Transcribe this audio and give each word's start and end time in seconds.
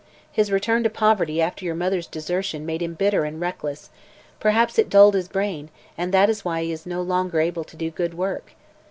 His 0.31 0.51
return 0.51 0.81
to 0.81 0.89
poverty 0.89 1.43
after 1.43 1.63
your 1.63 1.75
mother's 1.75 2.07
desertion 2.07 2.65
made 2.65 2.81
him 2.81 2.95
bitter 2.95 3.23
and 3.23 3.39
reckless; 3.39 3.91
perhaps 4.39 4.79
it 4.79 4.89
dulled 4.89 5.13
his 5.13 5.27
brain, 5.27 5.69
and 5.95 6.11
that 6.11 6.27
is 6.27 6.43
why 6.43 6.63
he 6.63 6.71
is 6.71 6.87
no 6.87 7.03
longer 7.03 7.39
able 7.39 7.63
to 7.63 7.77
do 7.77 7.91
good 7.91 8.15
work. 8.15 8.53